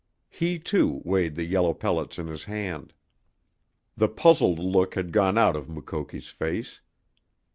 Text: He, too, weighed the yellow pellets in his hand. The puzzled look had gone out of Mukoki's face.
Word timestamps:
He, 0.31 0.57
too, 0.57 1.03
weighed 1.05 1.35
the 1.35 1.45
yellow 1.45 1.75
pellets 1.75 2.17
in 2.17 2.25
his 2.25 2.45
hand. 2.45 2.95
The 3.95 4.09
puzzled 4.09 4.57
look 4.57 4.95
had 4.95 5.11
gone 5.11 5.37
out 5.37 5.55
of 5.55 5.69
Mukoki's 5.69 6.29
face. 6.29 6.81